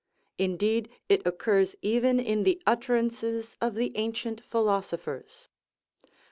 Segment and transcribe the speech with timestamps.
[0.39, 5.47] Indeed, it occurs even in the utterances of the ancient philosophers.